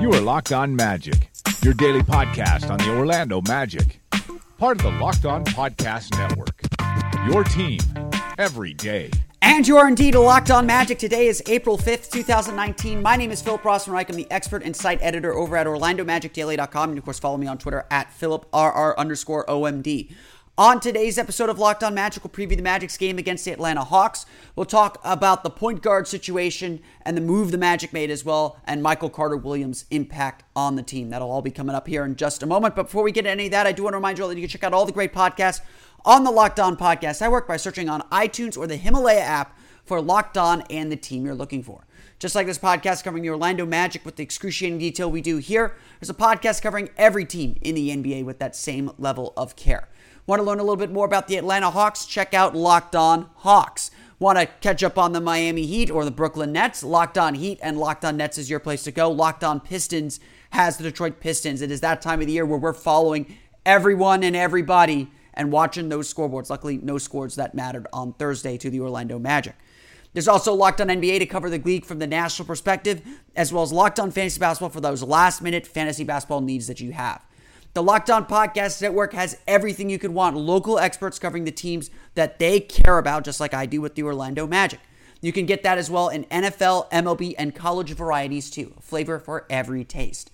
[0.00, 1.30] You are Locked On Magic,
[1.62, 4.00] your daily podcast on the Orlando Magic,
[4.58, 6.60] part of the Locked On Podcast Network.
[7.30, 7.78] Your team
[8.36, 9.10] every day.
[9.40, 10.98] And you are indeed locked on magic.
[10.98, 13.02] Today is April 5th, 2019.
[13.02, 14.08] My name is Philip Rossman-Reich.
[14.10, 16.90] I'm the expert and site editor over at OrlandoMagicDaily.com.
[16.90, 20.14] And of course, follow me on Twitter at PhilipRR underscore OMD.
[20.58, 23.84] On today's episode of Locked On Magic, we'll preview the Magic's game against the Atlanta
[23.84, 24.26] Hawks.
[24.54, 28.60] We'll talk about the point guard situation and the move the Magic made as well,
[28.66, 31.08] and Michael Carter Williams' impact on the team.
[31.08, 32.76] That'll all be coming up here in just a moment.
[32.76, 34.36] But before we get any of that, I do want to remind you all that
[34.36, 35.62] you can check out all the great podcasts
[36.04, 37.22] on the Locked On Podcast.
[37.22, 40.96] I work by searching on iTunes or the Himalaya app for Locked On and the
[40.96, 41.86] team you're looking for.
[42.18, 45.74] Just like this podcast covering the Orlando Magic with the excruciating detail we do here,
[45.98, 49.88] there's a podcast covering every team in the NBA with that same level of care.
[50.24, 52.06] Want to learn a little bit more about the Atlanta Hawks?
[52.06, 53.90] Check out Locked On Hawks.
[54.20, 56.84] Want to catch up on the Miami Heat or the Brooklyn Nets?
[56.84, 59.10] Locked On Heat and Locked On Nets is your place to go.
[59.10, 60.20] Locked On Pistons
[60.50, 61.60] has the Detroit Pistons.
[61.60, 65.88] It is that time of the year where we're following everyone and everybody and watching
[65.88, 66.50] those scoreboards.
[66.50, 69.56] Luckily, no scores that mattered on Thursday to the Orlando Magic.
[70.12, 73.02] There's also Locked On NBA to cover the league from the national perspective,
[73.34, 76.80] as well as Locked On Fantasy Basketball for those last minute fantasy basketball needs that
[76.80, 77.22] you have.
[77.74, 81.90] The Locked On Podcast Network has everything you could want local experts covering the teams
[82.14, 84.78] that they care about, just like I do with the Orlando Magic.
[85.22, 88.74] You can get that as well in NFL, MLB, and college varieties too.
[88.82, 90.30] Flavor for every taste.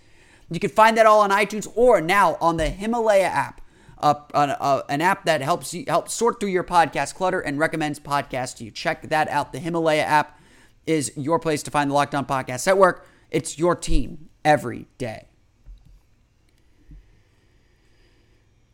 [0.51, 3.61] You can find that all on iTunes or now on the Himalaya app,
[3.99, 7.61] uh, an, uh, an app that helps you help sort through your podcast clutter and
[7.61, 8.73] recommends podcasts to you.
[8.73, 9.53] Check that out.
[9.53, 10.41] The Himalaya app
[10.89, 13.07] is your place to find the Locked On Podcast Network.
[13.31, 15.29] It's your team every day.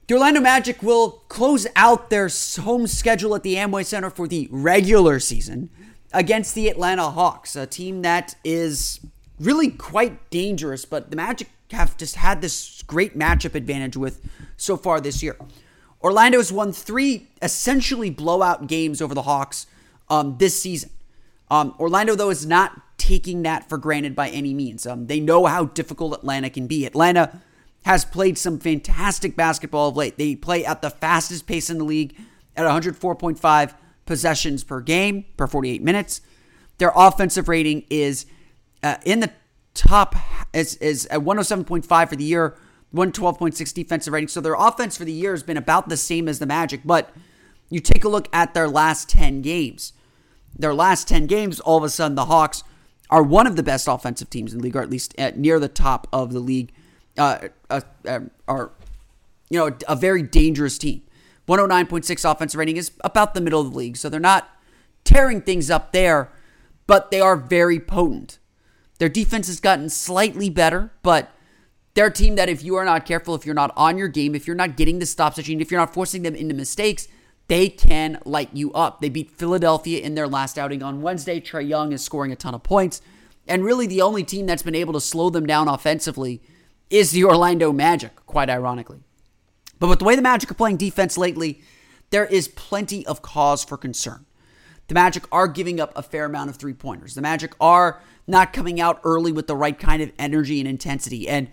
[0.07, 2.29] The Orlando Magic will close out their
[2.61, 5.71] home schedule at the Amway Center for the regular season
[6.13, 9.01] against the Atlanta Hawks, a team that is
[9.41, 14.21] really quite dangerous, but the Magic have just had this great matchup advantage with
[14.59, 15.39] so far this year.
[16.03, 19.67] Orlando has won three essentially blowout games over the Hawks
[20.11, 20.91] um, this season.
[21.51, 24.87] Um, Orlando, though, is not taking that for granted by any means.
[24.87, 26.85] Um, they know how difficult Atlanta can be.
[26.85, 27.41] Atlanta
[27.85, 30.17] has played some fantastic basketball of late.
[30.17, 32.17] They play at the fastest pace in the league
[32.57, 33.75] at 104.5
[34.07, 36.21] possessions per game per 48 minutes.
[36.79, 38.27] Their offensive rating is
[38.83, 39.31] uh, in the
[39.75, 40.15] top
[40.53, 42.57] is is at 107.5 for the year,
[42.95, 44.29] 112.6 defensive rating.
[44.29, 47.11] So their offense for the year has been about the same as the Magic, but
[47.69, 49.93] you take a look at their last 10 games.
[50.57, 52.63] Their last 10 games, all of a sudden the Hawks
[53.11, 55.59] are one of the best offensive teams in the league, or at least at near
[55.59, 56.73] the top of the league
[57.19, 58.73] uh, uh, uh, are,
[59.51, 61.03] you know, a very dangerous team.
[61.49, 64.49] 109.6 offensive rating is about the middle of the league, so they're not
[65.05, 66.31] tearing things up there,
[66.87, 68.39] but they are very potent.
[68.99, 71.31] Their defense has gotten slightly better, but
[71.95, 74.35] they're a team that if you are not careful, if you're not on your game,
[74.35, 76.55] if you're not getting the stops that you need, if you're not forcing them into
[76.55, 77.07] mistakes,
[77.49, 79.01] they can light you up.
[79.01, 81.41] They beat Philadelphia in their last outing on Wednesday.
[81.41, 83.03] Trae Young is scoring a ton of points.
[83.47, 86.41] And really, the only team that's been able to slow them down offensively
[86.95, 89.01] is the Orlando Magic, quite ironically.
[89.81, 91.61] But with the way the Magic are playing defense lately,
[92.11, 94.27] there is plenty of cause for concern.
[94.87, 97.17] The Magic are giving up a fair amount of three pointers.
[97.17, 101.29] The Magic are not coming out early with the right kind of energy and intensity.
[101.29, 101.49] And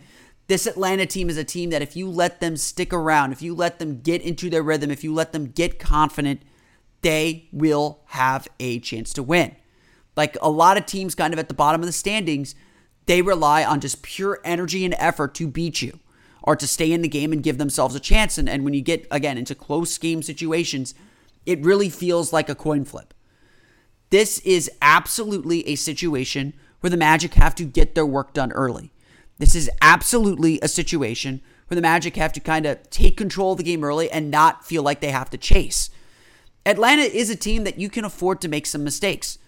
[0.46, 3.56] this Atlanta team is a team that if you let them stick around, if you
[3.56, 6.44] let them get into their rhythm, if you let them get confident,
[7.01, 9.56] they will have a chance to win.
[10.16, 12.54] Like a lot of teams kind of at the bottom of the standings,
[13.06, 16.00] they rely on just pure energy and effort to beat you
[16.44, 18.38] or to stay in the game and give themselves a chance.
[18.38, 20.94] And, and when you get, again, into close game situations,
[21.45, 23.13] it really feels like a coin flip.
[24.09, 28.92] This is absolutely a situation where the Magic have to get their work done early.
[29.38, 33.57] This is absolutely a situation where the Magic have to kind of take control of
[33.57, 35.89] the game early and not feel like they have to chase.
[36.65, 39.39] Atlanta is a team that you can afford to make some mistakes.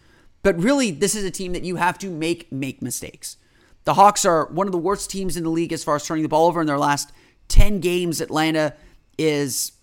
[0.42, 3.38] But really, this is a team that you have to make make mistakes.
[3.86, 6.24] The Hawks are one of the worst teams in the league as far as turning
[6.24, 7.12] the ball over in their last
[7.50, 8.22] 10 games.
[8.22, 8.76] Atlanta
[9.18, 9.74] is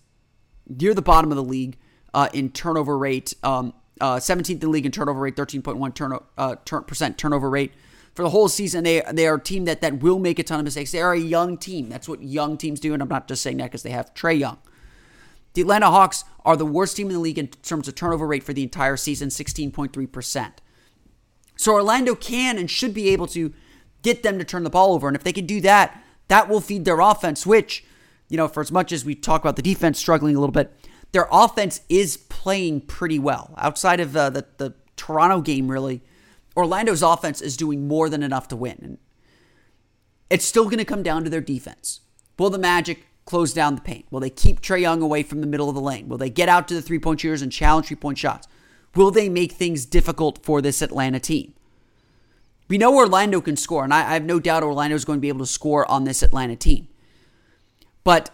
[0.67, 1.77] near the bottom of the league
[2.13, 3.33] uh, in turnover rate.
[3.43, 7.49] Um, uh, 17th in the league in turnover rate, 13.1 turn, uh, turn, percent turnover
[7.49, 7.71] rate.
[8.15, 10.59] For the whole season, they they are a team that, that will make a ton
[10.59, 10.91] of mistakes.
[10.91, 11.87] They are a young team.
[11.87, 14.37] That's what young teams do, and I'm not just saying that because they have Trae
[14.37, 14.57] Young.
[15.53, 18.43] The Atlanta Hawks are the worst team in the league in terms of turnover rate
[18.43, 20.51] for the entire season, 16.3%.
[21.55, 23.53] So Orlando can and should be able to
[24.01, 25.07] get them to turn the ball over.
[25.07, 27.83] And if they can do that, that will feed their offense, which,
[28.29, 30.73] you know, for as much as we talk about the defense struggling a little bit,
[31.11, 33.53] their offense is playing pretty well.
[33.57, 36.01] Outside of uh, the, the Toronto game, really,
[36.55, 38.77] Orlando's offense is doing more than enough to win.
[38.81, 38.97] And
[40.29, 42.01] it's still going to come down to their defense.
[42.39, 44.05] Will the Magic close down the paint?
[44.09, 46.07] Will they keep Trae Young away from the middle of the lane?
[46.07, 48.47] Will they get out to the three point shooters and challenge three point shots?
[48.95, 51.53] Will they make things difficult for this Atlanta team?
[52.71, 55.21] We know Orlando can score, and I, I have no doubt Orlando is going to
[55.21, 56.87] be able to score on this Atlanta team.
[58.05, 58.29] But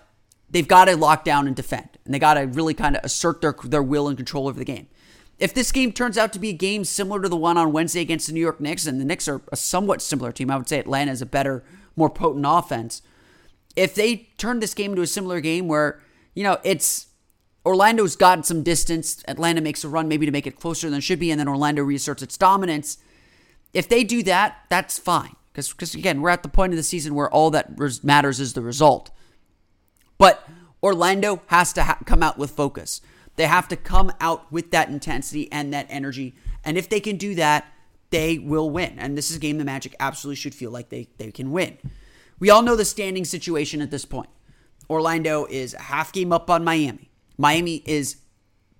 [0.47, 3.41] they've got to lock down and defend, and they got to really kind of assert
[3.41, 4.89] their, their will and control over the game.
[5.39, 8.01] If this game turns out to be a game similar to the one on Wednesday
[8.01, 10.69] against the New York Knicks, and the Knicks are a somewhat similar team, I would
[10.69, 11.63] say Atlanta is a better,
[11.95, 13.01] more potent offense.
[13.75, 15.99] If they turn this game into a similar game where,
[16.35, 17.07] you know, it's
[17.65, 21.03] Orlando's gotten some distance, Atlanta makes a run maybe to make it closer than it
[21.03, 22.99] should be, and then Orlando reasserts its dominance
[23.73, 25.35] if they do that, that's fine.
[25.51, 28.53] Because, again, we're at the point of the season where all that res- matters is
[28.53, 29.09] the result.
[30.17, 30.47] But
[30.83, 33.01] Orlando has to ha- come out with focus.
[33.37, 36.35] They have to come out with that intensity and that energy.
[36.63, 37.65] And if they can do that,
[38.09, 38.97] they will win.
[38.99, 41.77] And this is a game the Magic absolutely should feel like they, they can win.
[42.39, 44.29] We all know the standing situation at this point.
[44.89, 47.09] Orlando is a half game up on Miami.
[47.37, 48.17] Miami is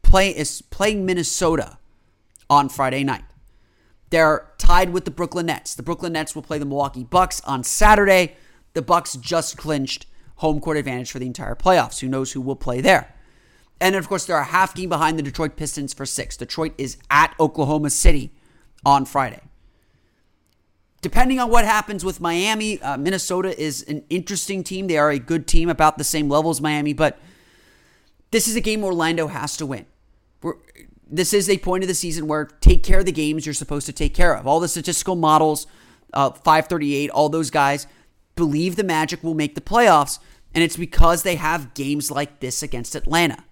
[0.01, 1.78] play is playing Minnesota
[2.50, 3.24] on Friday night.
[4.09, 5.75] They're tied with the Brooklyn Nets.
[5.75, 8.36] The Brooklyn Nets will play the Milwaukee Bucks on Saturday.
[8.74, 10.06] The Bucks just clinched
[10.38, 12.00] home court advantage for the entire playoffs.
[12.00, 13.13] Who knows who will play there?
[13.80, 16.38] And of course, they're a half game behind the Detroit Pistons for six.
[16.38, 18.31] Detroit is at Oklahoma City
[18.86, 19.42] on Friday.
[21.01, 24.88] Depending on what happens with Miami, uh, Minnesota is an interesting team.
[24.88, 27.19] They are a good team, about the same level as Miami, but
[28.31, 29.86] this is a game Orlando has to win.
[30.42, 30.56] We're,
[31.09, 33.86] this is a point of the season where take care of the games you're supposed
[33.86, 34.48] to take care of.
[34.48, 35.68] All the statistical models,
[36.13, 37.88] uh, 538, all those guys
[38.36, 40.19] believe the Magic will make the playoffs,
[40.54, 43.44] and it's because they have games like this against Atlanta.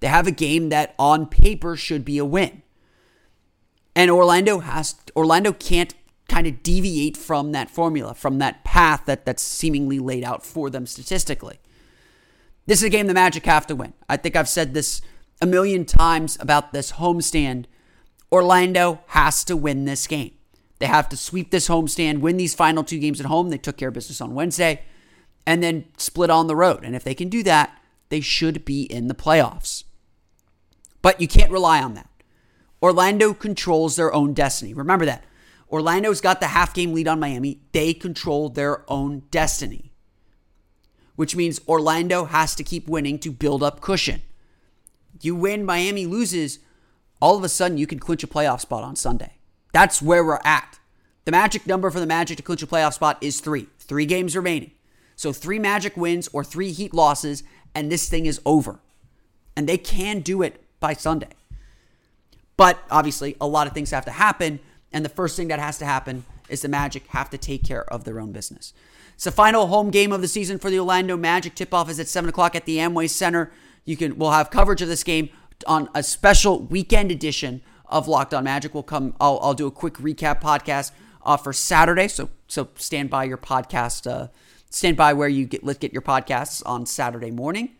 [0.00, 2.62] They have a game that on paper should be a win.
[3.94, 5.94] And Orlando has Orlando can't
[6.28, 10.70] kind of deviate from that formula, from that path that, that's seemingly laid out for
[10.70, 11.58] them statistically.
[12.66, 13.94] This is a game the Magic have to win.
[14.08, 15.02] I think I've said this
[15.40, 17.64] a million times about this homestand.
[18.30, 20.32] Orlando has to win this game.
[20.78, 23.50] They have to sweep this homestand, win these final two games at home.
[23.50, 24.82] They took care of business on Wednesday,
[25.46, 26.84] and then split on the road.
[26.84, 27.78] And if they can do that,
[28.08, 29.84] they should be in the playoffs.
[31.02, 32.08] But you can't rely on that.
[32.82, 34.72] Orlando controls their own destiny.
[34.72, 35.24] Remember that.
[35.70, 37.60] Orlando's got the half game lead on Miami.
[37.72, 39.92] They control their own destiny,
[41.14, 44.22] which means Orlando has to keep winning to build up cushion.
[45.20, 46.58] You win, Miami loses,
[47.20, 49.34] all of a sudden you can clinch a playoff spot on Sunday.
[49.72, 50.78] That's where we're at.
[51.24, 53.68] The magic number for the Magic to clinch a playoff spot is three.
[53.78, 54.72] Three games remaining.
[55.16, 57.42] So three Magic wins or three Heat losses,
[57.74, 58.80] and this thing is over.
[59.54, 61.28] And they can do it by Sunday.
[62.56, 64.60] But obviously, a lot of things have to happen.
[64.92, 67.84] And the first thing that has to happen is the Magic have to take care
[67.92, 68.72] of their own business.
[69.14, 71.54] It's the final home game of the season for the Orlando Magic.
[71.54, 73.52] Tip off is at 7 o'clock at the Amway Center.
[73.90, 75.30] You can we'll have coverage of this game
[75.66, 78.72] on a special weekend edition of Locked On Magic.
[78.72, 79.14] We'll come.
[79.20, 80.92] I'll, I'll do a quick recap podcast
[81.24, 82.06] uh, for Saturday.
[82.06, 84.08] So so stand by your podcast.
[84.08, 84.28] Uh,
[84.70, 87.70] stand by where you get let's get your podcasts on Saturday morning.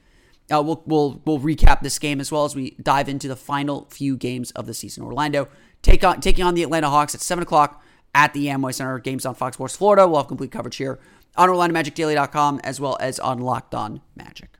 [0.52, 3.87] Uh, we'll we'll we'll recap this game as well as we dive into the final
[3.90, 5.05] few games of the season.
[5.05, 5.47] Orlando
[5.81, 7.85] take on taking on the Atlanta Hawks at seven o'clock
[8.17, 8.99] at the Amway Center.
[8.99, 10.09] Games on Fox Sports Florida.
[10.09, 10.99] We'll have complete coverage here
[11.37, 14.60] on OrlandoMagicDaily.com as well as on Locked On Magic.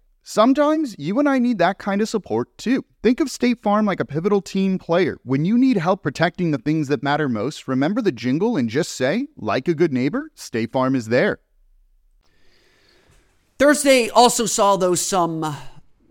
[0.23, 2.85] Sometimes you and I need that kind of support too.
[3.01, 5.17] Think of State Farm like a pivotal team player.
[5.23, 8.91] When you need help protecting the things that matter most, remember the jingle and just
[8.91, 11.39] say, like a good neighbor, State Farm is there.
[13.57, 15.57] Thursday also saw, though, some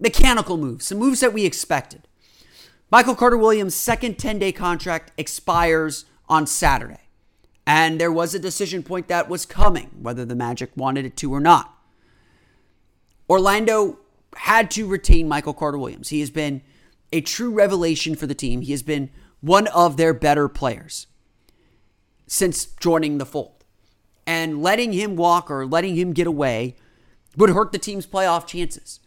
[0.00, 2.08] mechanical moves, some moves that we expected.
[2.90, 7.08] Michael Carter Williams' second 10 day contract expires on Saturday.
[7.64, 11.32] And there was a decision point that was coming, whether the Magic wanted it to
[11.32, 11.76] or not.
[13.28, 13.99] Orlando
[14.36, 16.08] had to retain Michael Carter Williams.
[16.08, 16.62] He has been
[17.12, 18.62] a true revelation for the team.
[18.62, 19.10] He has been
[19.40, 21.06] one of their better players
[22.26, 23.64] since joining the fold.
[24.26, 26.76] And letting him walk or letting him get away
[27.36, 29.00] would hurt the team's playoff chances.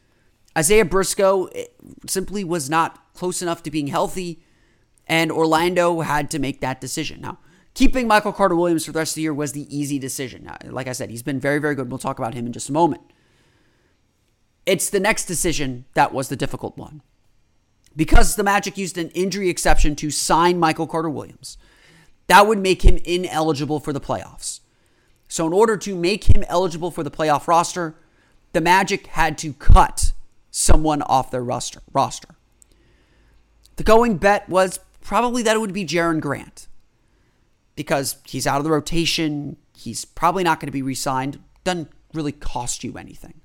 [0.57, 1.65] Isaiah Briscoe eh,
[2.07, 4.43] simply was not close enough to being healthy,
[5.07, 7.21] and Orlando had to make that decision.
[7.21, 7.39] Now,
[7.73, 10.43] keeping Michael Carter Williams for the rest of the year was the easy decision.
[10.43, 11.89] Now, like I said, he's been very, very good.
[11.89, 13.01] We'll talk about him in just a moment.
[14.65, 17.01] It's the next decision that was the difficult one.
[17.95, 21.57] Because the Magic used an injury exception to sign Michael Carter Williams,
[22.27, 24.61] that would make him ineligible for the playoffs.
[25.27, 27.95] So, in order to make him eligible for the playoff roster,
[28.53, 30.13] the Magic had to cut
[30.51, 31.81] someone off their roster.
[31.91, 32.35] roster.
[33.75, 36.67] The going bet was probably that it would be Jerian Grant
[37.75, 39.57] because he's out of the rotation.
[39.75, 41.39] He's probably not going to be re signed.
[41.63, 43.41] Doesn't really cost you anything.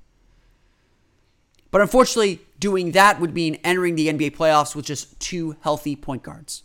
[1.71, 6.23] But unfortunately, doing that would mean entering the NBA playoffs with just two healthy point
[6.23, 6.63] guards.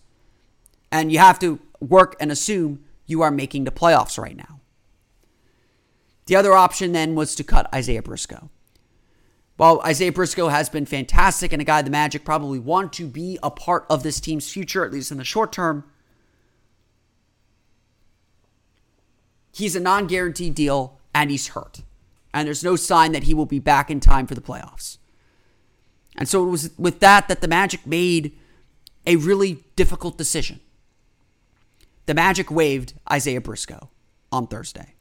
[0.91, 4.61] And you have to work and assume you are making the playoffs right now.
[6.27, 8.49] The other option then was to cut Isaiah Briscoe.
[9.57, 13.39] While Isaiah Briscoe has been fantastic and a guy the Magic probably want to be
[13.43, 15.85] a part of this team's future, at least in the short term,
[19.53, 21.83] he's a non guaranteed deal and he's hurt.
[22.35, 24.99] And there's no sign that he will be back in time for the playoffs.
[26.17, 28.37] And so it was with that that the Magic made
[29.07, 30.61] a really difficult decision.
[32.07, 33.89] The Magic waived Isaiah Briscoe
[34.33, 34.95] on Thursday.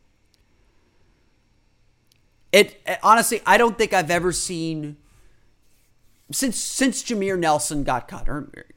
[2.51, 4.97] It, it, honestly, I don't think I've ever seen
[6.31, 8.67] since since Jameer Nelson got cut or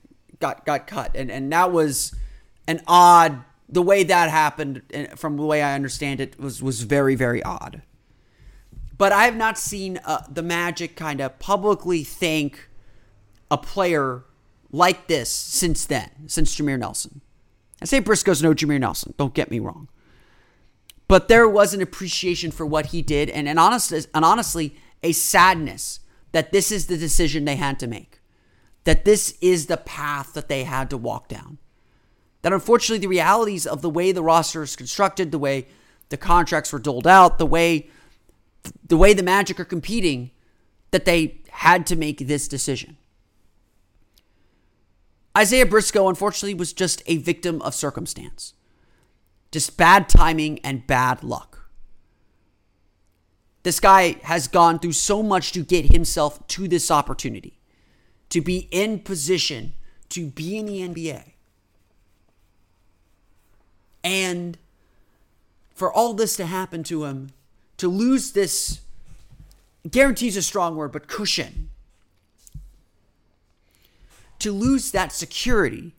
[0.41, 2.15] got got cut, and and that was
[2.67, 4.83] an odd the way that happened.
[5.17, 7.83] From the way I understand it, was was very very odd.
[8.99, 12.69] But I have not seen uh, the Magic kind of publicly thank
[13.51, 14.25] a player
[14.73, 17.21] like this since then, since Jameer Nelson.
[17.81, 19.15] I say Briscoe's no Jameer Nelson.
[19.19, 19.89] Don't get me wrong.
[21.09, 25.13] But there was an appreciation for what he did, and an honest, and honestly, a
[25.13, 26.01] sadness
[26.33, 28.21] that this is the decision they had to make,
[28.85, 31.59] that this is the path that they had to walk down.
[32.43, 35.69] That unfortunately, the realities of the way the roster is constructed, the way
[36.09, 37.89] the contracts were doled out, the way
[38.87, 40.31] the way the Magic are competing,
[40.91, 42.97] that they had to make this decision.
[45.37, 48.55] Isaiah Briscoe, unfortunately, was just a victim of circumstance.
[49.53, 51.69] Just bad timing and bad luck.
[53.63, 57.59] This guy has gone through so much to get himself to this opportunity,
[58.31, 59.73] to be in position
[60.11, 61.33] to be in the NBA.
[64.05, 64.59] And
[65.75, 67.31] for all this to happen to him,
[67.79, 68.81] to lose this
[69.91, 71.71] guarantees a strong word, but cushion.
[74.41, 75.95] To lose that security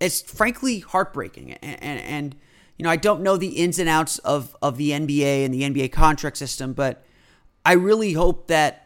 [0.00, 1.52] is frankly heartbreaking.
[1.54, 2.36] And, and, and
[2.76, 5.62] you know, I don't know the ins and outs of, of the NBA and the
[5.62, 7.04] NBA contract system, but
[7.64, 8.84] I really hope that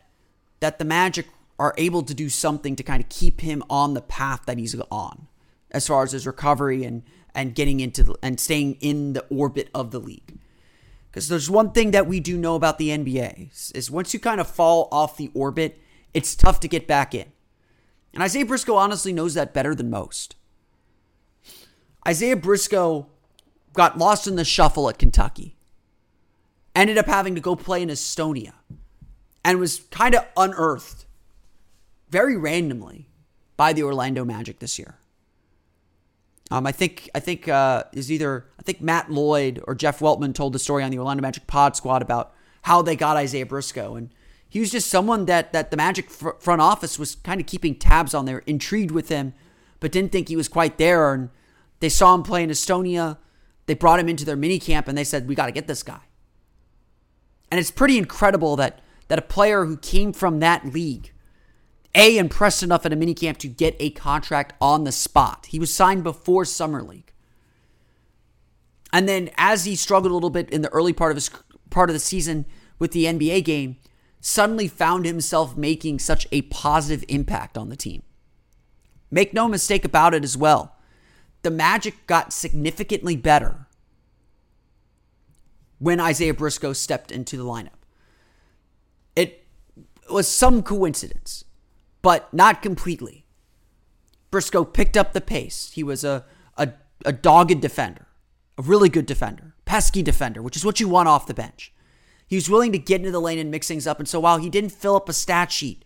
[0.61, 1.27] that the Magic
[1.59, 4.77] are able to do something to kind of keep him on the path that he's
[4.91, 5.27] on,
[5.73, 7.03] as far as his recovery and
[7.35, 10.39] and getting into the, and staying in the orbit of the league.
[11.13, 14.41] Because there's one thing that we do know about the NBA is once you kind
[14.41, 15.79] of fall off the orbit,
[16.15, 17.31] it's tough to get back in.
[18.15, 20.37] And Isaiah Briscoe honestly knows that better than most.
[22.09, 23.09] Isaiah Briscoe
[23.75, 25.55] got lost in the shuffle at Kentucky,
[26.75, 28.55] ended up having to go play in Estonia,
[29.45, 31.05] and was kind of unearthed
[32.09, 33.11] very randomly
[33.59, 34.97] by the Orlando Magic this year.
[36.53, 40.35] Um, I think I think uh, is either I think Matt Lloyd or Jeff Weltman
[40.35, 43.95] told the story on the Orlando Magic Pod Squad about how they got Isaiah Briscoe,
[43.95, 44.11] and
[44.51, 47.75] he was just someone that that the Magic fr- front office was kind of keeping
[47.75, 48.27] tabs on.
[48.27, 49.33] They were intrigued with him,
[49.81, 51.15] but didn't think he was quite there.
[51.15, 51.31] And
[51.81, 53.17] they saw him play in Estonia.
[53.65, 55.83] They brought him into their mini camp, and they said, "We got to get this
[55.83, 56.01] guy."
[57.51, 61.12] And it's pretty incredible that that a player who came from that league
[61.95, 65.47] a, impressed enough at a minicamp to get a contract on the spot.
[65.51, 67.13] He was signed before Summer League.
[68.93, 71.31] And then as he struggled a little bit in the early part of his
[71.71, 72.45] part of the season
[72.79, 73.77] with the NBA game,
[74.21, 78.03] suddenly found himself making such a positive impact on the team.
[79.11, 80.77] Make no mistake about it as well.
[81.43, 83.67] The Magic got significantly better
[85.79, 87.81] when Isaiah Briscoe stepped into the lineup.
[89.17, 89.45] It
[90.11, 91.45] was some coincidence,
[92.03, 93.25] but not completely.
[94.31, 95.71] Briscoe picked up the pace.
[95.75, 96.25] He was a,
[96.57, 96.73] a,
[97.05, 98.07] a dogged defender,
[98.59, 101.73] a really good defender, pesky defender, which is what you want off the bench.
[102.27, 103.99] He was willing to get into the lane and mix things up.
[103.99, 105.85] And so while he didn't fill up a stat sheet,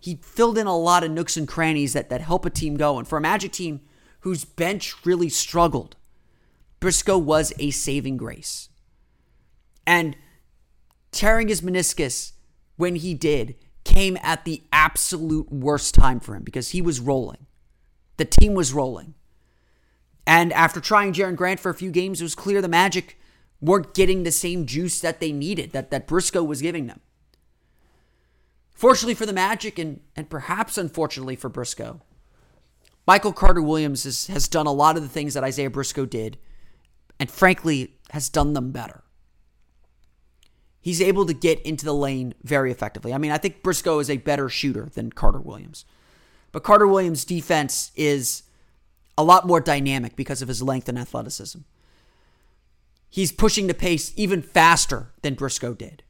[0.00, 2.98] he filled in a lot of nooks and crannies that, that help a team go.
[2.98, 3.82] And for a Magic team
[4.20, 5.94] whose bench really struggled,
[6.80, 8.70] Briscoe was a saving grace.
[9.86, 10.16] And
[11.10, 12.32] tearing his meniscus
[12.76, 17.46] when he did came at the absolute worst time for him because he was rolling.
[18.16, 19.14] The team was rolling.
[20.26, 23.18] And after trying Jerian Grant for a few games, it was clear the Magic
[23.60, 27.00] weren't getting the same juice that they needed, that, that Briscoe was giving them.
[28.70, 32.00] Fortunately for the Magic, and, and perhaps unfortunately for Briscoe,
[33.06, 36.38] Michael Carter Williams has, has done a lot of the things that Isaiah Briscoe did,
[37.18, 39.02] and frankly, has done them better
[40.82, 43.14] he's able to get into the lane very effectively.
[43.14, 45.86] I mean, I think Briscoe is a better shooter than Carter Williams.
[46.50, 48.42] But Carter Williams' defense is
[49.16, 51.60] a lot more dynamic because of his length and athleticism.
[53.08, 56.02] He's pushing the pace even faster than Briscoe did.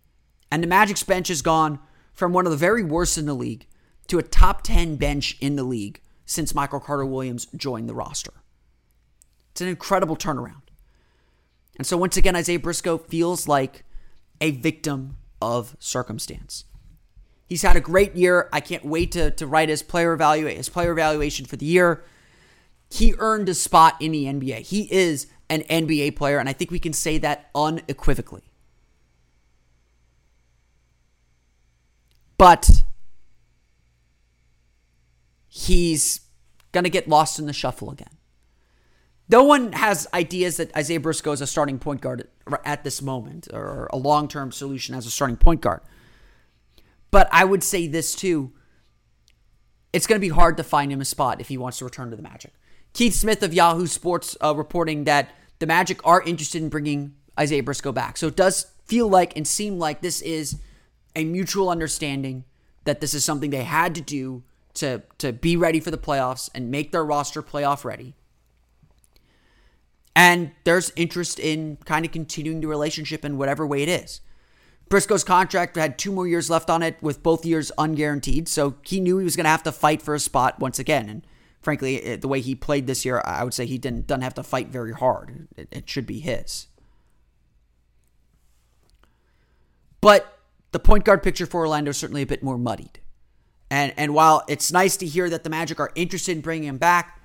[0.50, 1.79] And the Magic's bench has gone
[2.12, 3.67] from one of the very worst in the league
[4.09, 8.33] to a top 10 bench in the league since Michael Carter Williams joined the roster.
[9.50, 10.62] It's an incredible turnaround.
[11.76, 13.85] And so, once again, Isaiah Briscoe feels like
[14.42, 16.64] a victim of circumstance.
[17.46, 18.49] He's had a great year.
[18.52, 22.04] I can't wait to, to write his player evaluate his player evaluation for the year.
[22.90, 24.61] He earned a spot in the NBA.
[24.66, 28.42] He is an NBA player, and I think we can say that unequivocally.
[32.37, 32.82] But
[35.46, 36.22] he's
[36.72, 38.18] going to get lost in the shuffle again.
[39.28, 42.28] No one has ideas that Isaiah Briscoe is a starting point guard
[42.64, 45.81] at this moment or a long term solution as a starting point guard.
[47.11, 48.52] But I would say this too
[49.92, 52.11] it's going to be hard to find him a spot if he wants to return
[52.11, 52.52] to the Magic.
[52.94, 57.62] Keith Smith of Yahoo Sports uh, reporting that the Magic are interested in bringing Isaiah
[57.62, 58.16] Briscoe back.
[58.16, 60.59] So it does feel like and seem like this is
[61.14, 62.44] a mutual understanding
[62.85, 64.42] that this is something they had to do
[64.74, 68.14] to to be ready for the playoffs and make their roster playoff ready.
[70.14, 74.20] And there's interest in kind of continuing the relationship in whatever way it is.
[74.88, 78.46] Briscoe's contract had two more years left on it, with both years unguaranteed.
[78.46, 81.09] So he knew he was going to have to fight for a spot once again.
[81.09, 81.27] And
[81.62, 84.35] frankly, eh, the way he played this year, I would say he didn't doesn't have
[84.35, 85.48] to fight very hard.
[85.57, 86.66] It, it should be his.
[90.03, 90.40] But
[90.72, 93.01] the point guard picture for Orlando is certainly a bit more muddied.
[93.70, 96.77] And and while it's nice to hear that the Magic are interested in bringing him
[96.77, 97.21] back,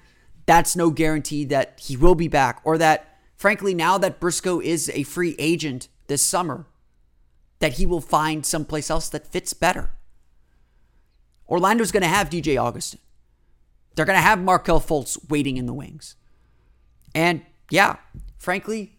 [0.48, 4.90] that's no guarantee that he will be back or that, frankly, now that Briscoe is
[4.96, 6.66] a free agent this summer,
[7.60, 9.92] that he will find someplace else that fits better.
[11.50, 13.00] Orlando's going to have DJ Augustin.
[13.96, 16.16] They're going to have Markelle Fultz waiting in the wings.
[17.14, 17.98] And yeah,
[18.38, 18.98] frankly,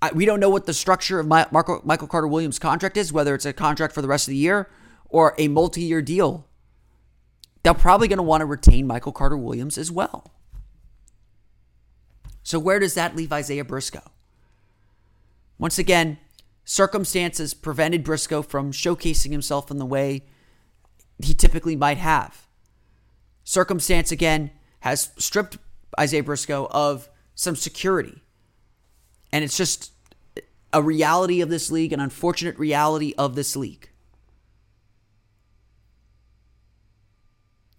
[0.00, 3.12] I, we don't know what the structure of my, Marco, Michael Carter Williams' contract is,
[3.12, 4.70] whether it's a contract for the rest of the year
[5.08, 6.46] or a multi year deal.
[7.62, 10.32] They're probably going to want to retain Michael Carter Williams as well.
[12.42, 14.10] So, where does that leave Isaiah Briscoe?
[15.58, 16.18] Once again,
[16.64, 20.24] circumstances prevented Briscoe from showcasing himself in the way
[21.22, 22.46] he typically might have.
[23.44, 24.50] Circumstance, again,
[24.80, 25.58] has stripped
[25.98, 28.22] Isaiah Briscoe of some security.
[29.32, 29.92] And it's just
[30.72, 33.88] a reality of this league, an unfortunate reality of this league.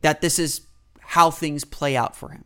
[0.02, 0.62] That this is
[1.00, 2.46] how things play out for him.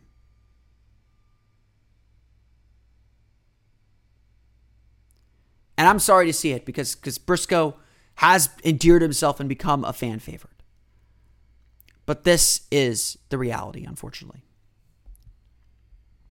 [5.78, 7.76] And I'm sorry to see it because because Briscoe
[8.16, 10.60] has endeared himself and become a fan favorite.
[12.04, 14.42] But this is the reality, unfortunately.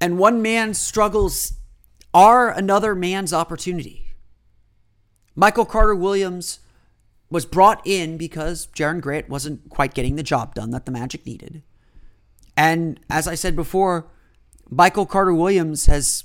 [0.00, 1.54] And one man's struggles
[2.14, 4.14] are another man's opportunity.
[5.34, 6.60] Michael Carter Williams
[7.30, 11.26] was brought in because Jerian Grant wasn't quite getting the job done that the Magic
[11.26, 11.62] needed.
[12.56, 14.08] And as I said before,
[14.68, 16.24] Michael Carter Williams has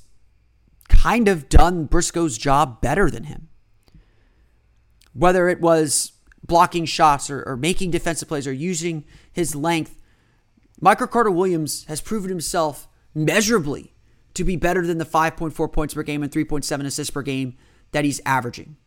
[0.88, 3.49] kind of done Briscoe's job better than him.
[5.13, 6.13] Whether it was
[6.45, 10.01] blocking shots or, or making defensive plays or using his length,
[10.81, 13.93] Michael Carter Williams has proven himself measurably
[14.34, 17.56] to be better than the 5.4 points per game and 3.7 assists per game
[17.91, 18.78] that he's averaging.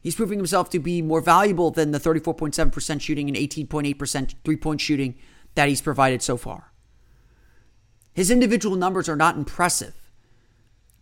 [0.00, 4.80] He's proving himself to be more valuable than the 34.7% shooting and 18.8% three point
[4.80, 5.16] shooting
[5.56, 6.72] that he's provided so far.
[8.14, 9.94] His individual numbers are not impressive,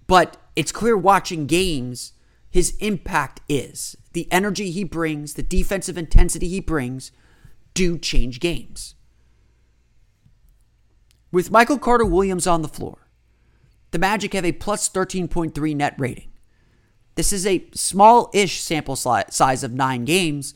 [0.07, 2.14] but it's clear watching games
[2.50, 3.96] his impact is.
[4.12, 7.12] The energy he brings, the defensive intensity he brings
[7.74, 8.93] do change games.
[11.35, 13.09] With Michael Carter Williams on the floor,
[13.90, 16.31] the Magic have a plus 13.3 net rating.
[17.16, 20.55] This is a small ish sample size of nine games,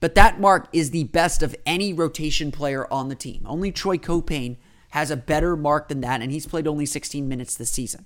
[0.00, 3.46] but that mark is the best of any rotation player on the team.
[3.46, 4.58] Only Troy Caupain
[4.90, 8.04] has a better mark than that, and he's played only 16 minutes this season.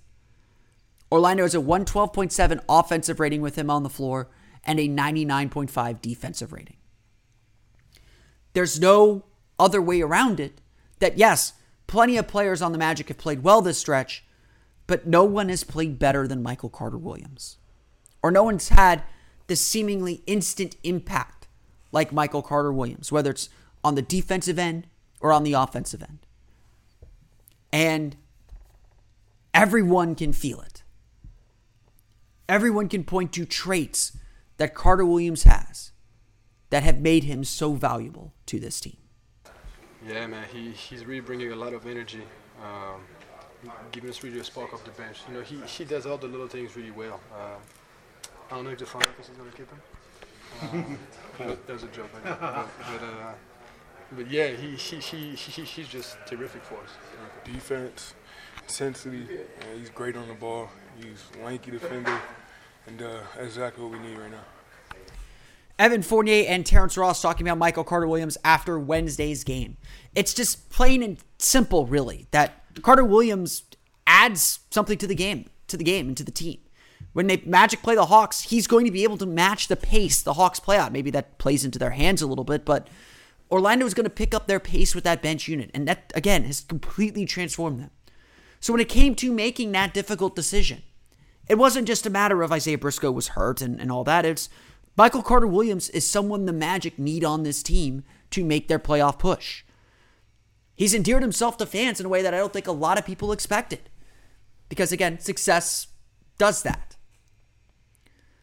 [1.11, 4.29] Orlando has a 112.7 offensive rating with him on the floor
[4.63, 6.77] and a 99.5 defensive rating.
[8.53, 9.25] There's no
[9.59, 10.61] other way around it
[11.01, 11.55] that, yes,
[11.88, 14.24] plenty of players on the Magic have played well this stretch,
[14.87, 17.59] but no one has played better than Michael Carter Williams.
[18.22, 19.03] Or no one's had
[19.48, 21.48] the seemingly instant impact
[21.90, 23.48] like Michael Carter Williams, whether it's
[23.83, 24.87] on the defensive end
[25.20, 26.20] or on the offensive end.
[27.72, 28.16] And
[29.53, 30.83] everyone can feel it.
[32.48, 34.16] Everyone can point to traits
[34.59, 35.92] that Carter Williams has
[36.70, 38.96] that have made him so valuable to this team.
[40.07, 42.23] Yeah, man, he, he's really bringing a lot of energy,
[42.63, 43.01] um,
[43.91, 45.19] giving us really a spark off the bench.
[45.29, 47.21] You know, he, he does all the little things really well.
[47.33, 47.57] Uh,
[48.51, 50.99] I don't know if the front office is going to keep him.
[51.41, 53.33] Uh, that was a joke, but, but, uh,
[54.13, 56.91] but yeah, he, he, he, he, he's just terrific for us.
[57.45, 58.15] Defense,
[58.63, 59.27] intensity,
[59.77, 60.71] he's great on the ball.
[60.97, 62.19] He's lanky defender,
[62.87, 64.45] and uh, exactly what we need right now.
[65.79, 69.77] Evan Fournier and Terrence Ross talking about Michael Carter Williams after Wednesday's game.
[70.14, 73.62] It's just plain and simple, really, that Carter Williams
[74.07, 76.59] adds something to the game, to the game, and to the team.
[77.12, 80.21] When they Magic play the Hawks, he's going to be able to match the pace
[80.21, 80.93] the Hawks play out.
[80.93, 82.88] Maybe that plays into their hands a little bit, but
[83.51, 86.45] Orlando is going to pick up their pace with that bench unit, and that again
[86.45, 87.91] has completely transformed them.
[88.61, 90.83] So when it came to making that difficult decision,
[91.49, 94.27] it wasn't just a matter of Isaiah Briscoe was hurt and, and all that.
[94.27, 94.49] It's
[94.99, 99.17] Michael Carter Williams is someone the Magic need on this team to make their playoff
[99.17, 99.63] push.
[100.75, 103.07] He's endeared himself to fans in a way that I don't think a lot of
[103.07, 103.89] people expected.
[104.69, 105.87] Because again, success
[106.37, 106.97] does that.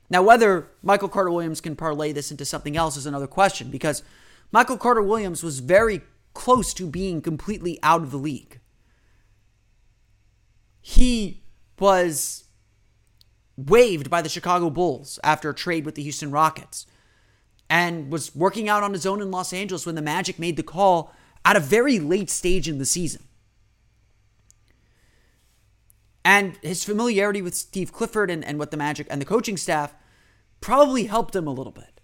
[0.10, 4.02] Now, whether Michael Carter Williams can parlay this into something else is another question because
[4.50, 8.62] Michael Carter Williams was very close to being completely out of the league.
[10.80, 11.44] He
[11.80, 12.45] was
[13.58, 16.86] waived by the Chicago Bulls after a trade with the Houston Rockets
[17.70, 20.64] and was working out on his own in Los Angeles when the Magic made the
[20.64, 21.14] call
[21.44, 23.24] at a very late stage in the season.
[26.24, 29.94] And his familiarity with Steve Clifford and, and what the Magic and the coaching staff
[30.60, 32.02] probably helped him a little bit.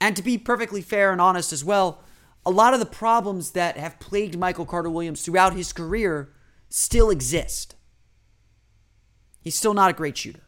[0.00, 2.02] And to be perfectly fair and honest as well,
[2.44, 6.32] a lot of the problems that have plagued Michael Carter Williams throughout his career
[6.68, 7.75] still exist.
[9.46, 10.42] He's still not a great shooter.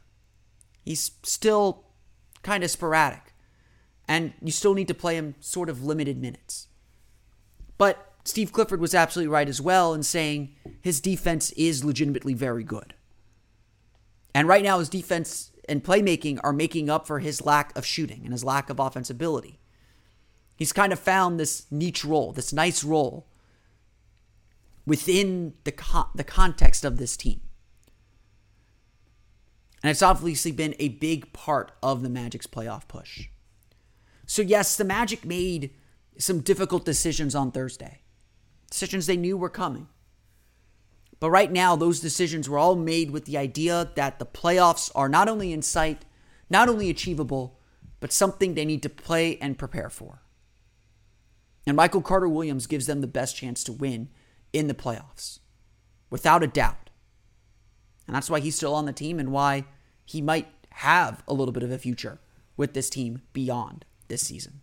[0.84, 1.84] He's still
[2.42, 3.32] kind of sporadic.
[4.08, 6.66] And you still need to play him sort of limited minutes.
[7.76, 12.64] But Steve Clifford was absolutely right as well in saying his defense is legitimately very
[12.64, 12.94] good.
[14.34, 18.22] And right now, his defense and playmaking are making up for his lack of shooting
[18.24, 19.60] and his lack of offense ability.
[20.56, 23.28] He's kind of found this niche role, this nice role
[24.84, 27.42] within the, the context of this team.
[29.82, 33.28] And it's obviously been a big part of the Magic's playoff push.
[34.26, 35.70] So, yes, the Magic made
[36.18, 38.02] some difficult decisions on Thursday,
[38.70, 39.88] decisions they knew were coming.
[41.20, 45.08] But right now, those decisions were all made with the idea that the playoffs are
[45.08, 46.04] not only in sight,
[46.50, 47.58] not only achievable,
[48.00, 50.22] but something they need to play and prepare for.
[51.66, 54.08] And Michael Carter Williams gives them the best chance to win
[54.52, 55.40] in the playoffs,
[56.08, 56.87] without a doubt.
[58.08, 59.66] And that's why he's still on the team and why
[60.04, 62.18] he might have a little bit of a future
[62.56, 64.62] with this team beyond this season.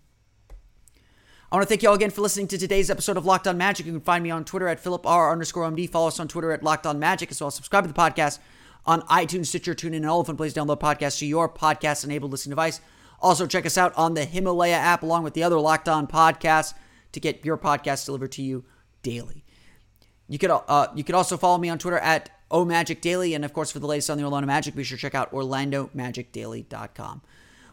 [1.51, 3.55] I want to thank you all again for listening to today's episode of Locked On
[3.55, 3.85] Magic.
[3.85, 5.87] You can find me on Twitter at Philip R underscore MD.
[5.87, 7.51] Follow us on Twitter at Locked On Magic as well.
[7.51, 8.39] Subscribe to the podcast
[8.85, 10.57] on iTunes, Stitcher, TuneIn, and all the fun places.
[10.57, 12.81] Download podcasts to your podcast-enabled listening device.
[13.19, 16.73] Also, check us out on the Himalaya app along with the other Locked On podcasts
[17.11, 18.65] to get your podcast delivered to you
[19.03, 19.45] daily.
[20.27, 23.71] You could uh, you could also follow me on Twitter at omagicdaily, and of course
[23.71, 27.21] for the latest on the Orlando Magic, be sure to check out OrlandoMagicDaily.com.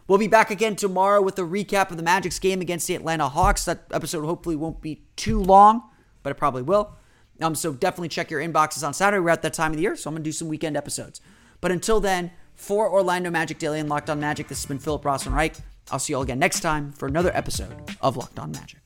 [0.07, 3.29] We'll be back again tomorrow with a recap of the Magic's game against the Atlanta
[3.29, 3.63] Hawks.
[3.65, 5.83] That episode hopefully won't be too long,
[6.23, 6.95] but it probably will.
[7.41, 9.21] Um, so definitely check your inboxes on Saturday.
[9.21, 11.21] We're at that time of the year, so I'm gonna do some weekend episodes.
[11.61, 15.03] But until then, for Orlando Magic Daily and Locked On Magic, this has been Philip
[15.03, 15.55] Rossman-Reich.
[15.91, 18.79] I'll see you all again next time for another episode of Locked On Magic.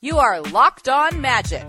[0.00, 1.68] You are Locked On Magic,